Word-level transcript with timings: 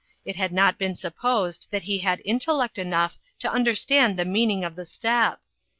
It 0.25 0.35
had 0.35 0.51
not 0.51 0.79
been 0.79 0.95
supposed 0.95 1.67
that 1.69 1.83
he 1.83 1.99
had 1.99 2.23
intellect 2.25 2.79
enough 2.79 3.19
to 3.37 3.51
understand 3.51 4.17
the 4.17 4.25
meaning 4.25 4.63
of 4.63 4.75
the 4.75 4.83
step. 4.83 5.39